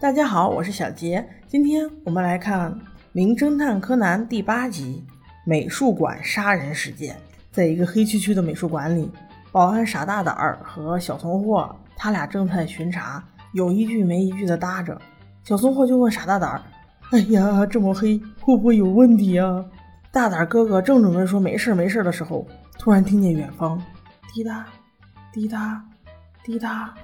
[0.00, 2.72] 大家好，我是小杰，今天我们来看
[3.12, 5.04] 《名侦探柯南》第八集
[5.44, 7.14] 《美术馆杀人事件》。
[7.50, 9.12] 在一个黑黢黢的美术馆里，
[9.52, 13.22] 保安傻大胆儿和小怂货他俩正在巡查，
[13.52, 14.98] 有一句没一句的搭着。
[15.44, 16.62] 小怂货就问傻大胆儿
[17.12, 19.62] ：“哎呀，这么黑，会不会有问题啊？”
[20.10, 22.48] 大胆哥哥正准备说没事没事的时候，
[22.78, 23.78] 突然听见远方
[24.32, 24.64] 滴答
[25.30, 25.84] 滴答
[26.42, 26.94] 滴答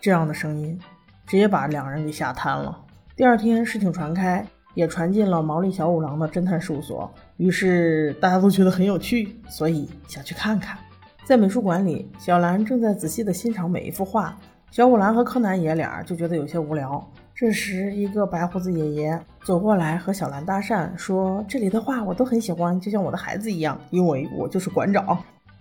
[0.00, 0.80] 这样的声音，
[1.28, 2.76] 直接把两人给吓瘫了。
[3.14, 10.78] 第二天，事情传开，也传进了毛利小五郎的侦探事务所，于是大家都觉得很有趣，所以想去看看。
[11.24, 14.34] 在美术馆里，小兰正在仔细地欣赏每一幅画，
[14.70, 17.06] 小五郎和柯南爷俩就觉得有些无聊。
[17.34, 25.16] 这时，一个白胡子爷爷走过来和小兰搭讪，说：“这里的画我都很喜欢，就像我的孩子一样，因为我就是馆长。”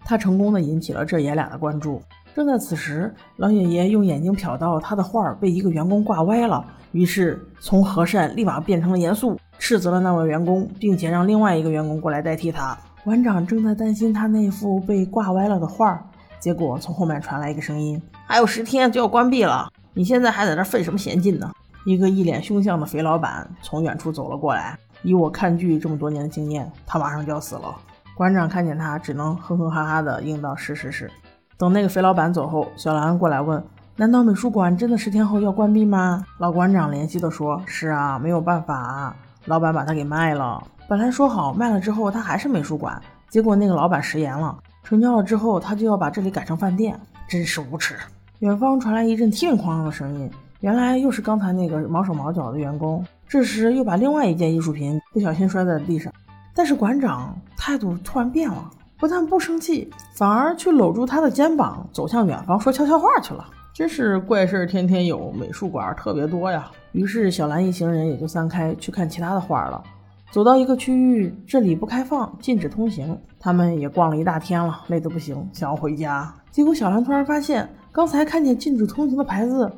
[0.05, 2.01] 他成功的引起了这爷俩的关注。
[2.37, 12.77] 正在此时，老爷爷用眼睛瞟到他的画被一个员工挂歪了，于是从和善立马变成了严肃，斥责了那位员工，并且让另外一个员工过来代替他。
[13.03, 15.99] 馆长正在担心他那幅被挂歪了的画，
[16.39, 21.51] 结果从后面传来一个声音：“还有十天就要关闭了，你现在还在这费什么闲劲呢？”
[21.87, 24.77] 一个一脸凶相的肥老板从远处走了过来。
[25.01, 27.75] 以我看剧这么多年的经验，他马上就要死了。
[28.13, 31.09] 馆长看见他，只能哼哼哈哈的应道：“是是是。”
[31.57, 33.63] 等那个肥老板走后，小兰过来问
[33.97, 40.63] ：“难道美术馆真的十天后要关闭吗？”老馆长怜惜的说：“是啊，没有办法，老板把它给卖了。
[40.87, 47.95] 本来说好卖了之后，它还是美术馆，结果那个老板食言了，成交了之后，他就要把这里改成饭店，真是无耻。”
[48.39, 50.29] 远方传来一阵天哐的声音。
[50.59, 56.13] 原来又是刚才那个毛手毛脚的员工，这时又把另外一件艺术品不小心摔在了地上。
[56.53, 63.45] 但是馆长态度突然变了，不但不生气，反而去搂住他的肩膀，走向远方说悄悄话去了。
[63.73, 66.71] 真是怪事儿天天有，美术馆特别多呀。
[66.93, 69.83] 于是小兰一行人也就散开去看其他的画了。
[70.31, 73.17] 走到一个区域，这里不开放，禁止通行。
[73.39, 76.33] 他们也逛了一大天了，累得不行，想要回家。
[76.49, 79.71] 结果小兰突然发现，刚才看见禁止通行的牌子。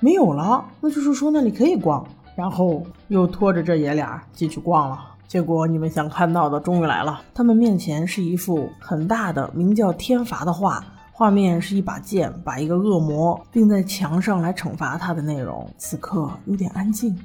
[0.00, 5.13] 没有了，那就是说那里可以逛，然后又拖着这爷俩进去逛了。
[5.26, 15.68] 结果你们想看到的终于来了，他们面前是一幅很大的名叫《天罚》的画，画面是一把剑把一个恶魔钉在墙上来惩罚他的内容。
[15.76, 17.18] 此刻有点安静，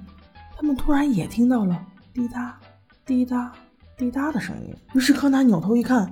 [0.58, 1.80] 他们突然也听到了
[2.14, 2.58] 滴答
[3.06, 3.52] 滴答
[3.96, 4.76] 滴答的声音。
[4.94, 6.10] 于是柯南扭头一看，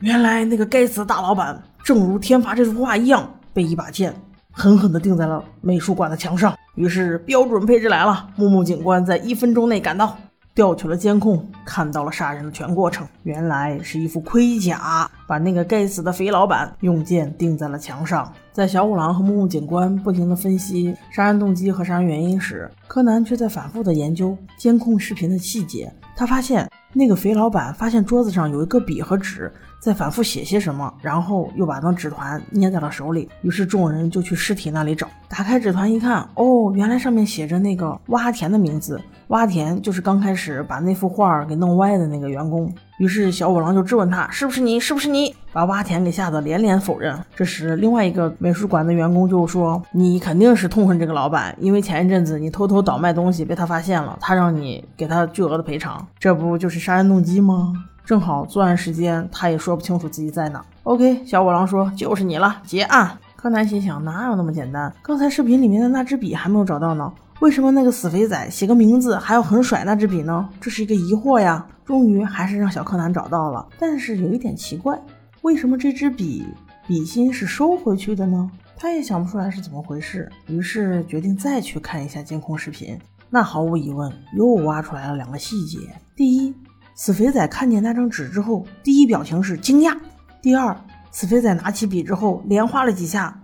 [0.00, 4.14] 原来那个该死的大老板，正如《天罚》这幅画一样，被一把剑。
[4.52, 6.54] 狠狠地钉在了美术馆的墙上。
[6.76, 10.16] 于是标准配置来了，木木警官在一分钟内赶到，
[10.54, 13.04] 调取了监控，看到了杀人的全过程。
[13.24, 18.32] 原来是一副盔甲，把那个该死的肥老板用剑钉在了墙上。
[18.52, 25.92] 在小五郎和木木警官不停地分析杀人动机和杀人原因时，柯南却在反复地研究监控视频的细节。
[26.14, 29.52] 他发现那个肥老板发现桌子上有一个笔和纸。
[29.84, 33.28] 在反复写些什么，然后又把那纸团捏在了手里。
[33.42, 38.98] 于是众人就去尸体那里找，打开纸团一看，哦，原来上面写着那个洼田的名字。
[39.28, 42.72] 洼田就是刚开始把那幅画给弄歪的那个员工。
[42.98, 44.78] 于是小五郎就质问他：“是不是你？
[44.78, 47.18] 是不是你？”把洼田给吓得连连否认。
[47.34, 57.72] 这时，另外一个美术馆的员工就说：“你肯定是痛恨这个老板，因为前一阵子你偷偷倒卖东西被他发现了，他让你给他巨额的赔偿，这不就是杀人动机吗？”
[58.04, 60.62] 正好作案时间，他也说不清楚自己在哪。
[60.82, 63.18] OK，小五郎说就是你了，结案。
[63.34, 64.92] 柯南心想，哪有那么简单？
[65.02, 70.48] 刚才视频里面的那支笔还没有找到呢，为什么那个死肥仔写个名字还要横甩那支笔呢？
[70.60, 71.66] 这是一个疑惑呀。
[71.84, 74.98] 终于还是让小柯南找到了，但是有一点奇怪，
[75.42, 76.46] 为什么这支笔
[76.86, 78.50] 笔芯是收回去的呢？
[78.76, 82.98] 他也想不出来是怎么回事，于是决定再去看一下监控视频。
[83.28, 85.78] 那毫无疑问，又挖出来了两个细节。
[86.16, 86.54] 第一。
[86.96, 89.96] 死肥仔看见那张纸之后，第一表情是惊讶。
[90.40, 90.76] 第二，
[91.10, 93.36] 死肥仔拿起笔之后，连画了几下，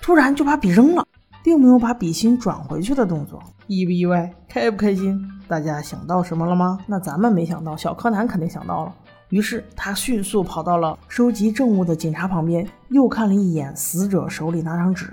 [0.00, 1.04] 突然就把笔扔了，
[1.46, 3.40] 并没有把笔芯转回去的动作。
[3.68, 4.28] 意不意外？
[4.48, 5.16] 开不开心？
[5.46, 6.76] 大家想到什么了吗？
[6.88, 8.92] 那咱们没想到，小柯南肯定想到了。
[9.28, 15.12] 于是他迅速跑到了收集证物的警察旁边，又看了一眼死者手里那张纸。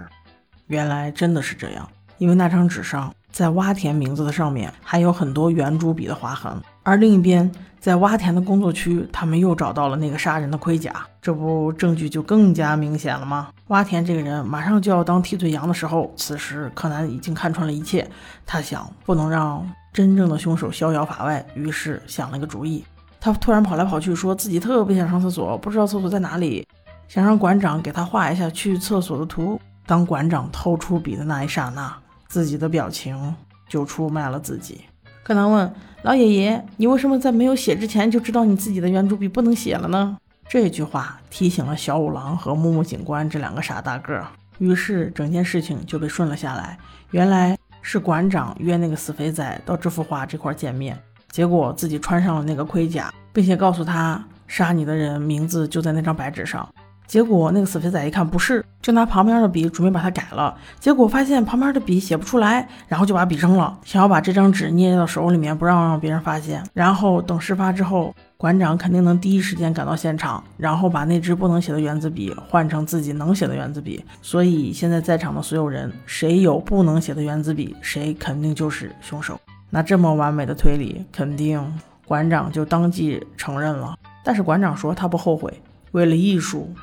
[0.65, 1.88] 原来真的是这样，
[2.18, 3.13] 因为那张纸上。
[3.31, 7.50] 在洼田名字的上面还有很多圆珠笔的划痕，而另一边
[7.80, 13.50] 在洼田的工作区，他们又找到了那个杀人的盔甲，这不证据就更加明显了吗？
[13.69, 18.07] 洼田这个人马上就要当替罪羊的时候，此时柯南已经看穿了一切，
[18.45, 22.83] 他想不能让真正的凶手逍遥法外，于是想了个主意，
[23.19, 26.68] 他突然跑来跑去，说自己特别想上厕所，不知道厕所在哪里，
[27.07, 29.59] 想让馆长给他画一下去厕所的图。
[29.86, 31.94] 当馆长掏出笔的那一刹那。
[32.27, 33.36] 自己的表情
[33.69, 34.81] 就出卖了自己。
[35.24, 40.18] 柯南问老爷爷：“你为什么在没有写之前就知道你自己的圆珠笔不能写了呢？”
[40.50, 44.22] 这句话提醒了小五郎和木木警官这两个傻大个，
[44.58, 46.78] 于是整件事情就被顺了下来。
[47.12, 51.00] 原来是馆长约那个死肥仔到这幅画这块见面，
[51.31, 56.68] 结果自己穿上了那个盔甲，并且告诉他杀你的人名字就在那张白纸上。
[57.13, 66.63] 结果那个死肥仔一看不是，就拿旁边的笔准备把它改了，结果发现旁边的笔写不出来，然后就把笔扔了，想要把这张纸捏到手里面，不让让别人发现。
[66.74, 74.04] 然后等事发之后，馆长肯定能第一时间赶到现场，然后把那支不能写的圆珠笔换成自己能写的圆珠笔。
[74.24, 79.39] 所以现在在场的所有人，谁有不能写的圆珠笔，谁肯定就是凶手。
[79.69, 81.63] 那这么完美的推理，肯定
[82.07, 83.95] 馆长就当即承认了。
[84.24, 85.54] 但是馆长说他不后悔，
[85.92, 86.74] 为了艺术。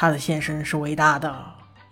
[0.00, 1.44] 他的献身是伟大的。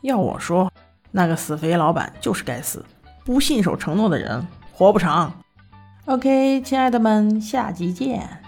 [0.02, 0.70] 要我说，
[1.10, 2.84] 那个死肥老板就是该死，
[3.24, 5.32] 不信守承诺的人活不长。
[6.04, 8.45] OK，亲爱的们，下集见。